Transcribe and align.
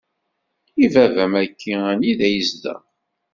I 0.83 0.87
baba-m-aki 0.93 1.73
anida 1.91 2.27
yezdeɣ? 2.29 2.81